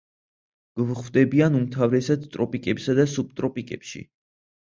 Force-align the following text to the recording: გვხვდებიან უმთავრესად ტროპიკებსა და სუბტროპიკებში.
გვხვდებიან 0.79 1.57
უმთავრესად 1.59 2.25
ტროპიკებსა 2.37 2.97
და 3.01 3.07
სუბტროპიკებში. 3.17 4.05